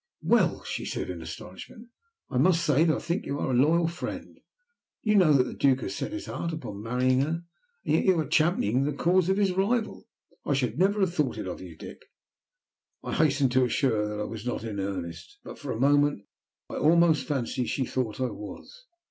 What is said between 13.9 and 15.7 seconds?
her that I was not in earnest, but